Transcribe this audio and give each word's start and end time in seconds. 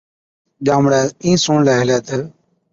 ڄامڙَي 0.65 1.01
اِين 1.23 1.35
سُڻلَي 1.43 1.73
هِلَي 1.79 1.97
تہ، 2.07 2.17